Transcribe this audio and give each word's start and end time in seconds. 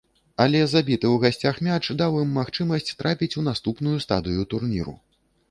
Але 0.43 0.61
забіты 0.69 1.05
ў 1.11 1.15
гасцях 1.23 1.59
мяч 1.67 1.85
даў 1.99 2.17
ім 2.23 2.31
магчымасць 2.39 2.91
трапіць 3.03 3.31
у 3.43 3.45
наступную 3.51 3.95
стадыю 4.09 4.49
турніру. 4.57 4.99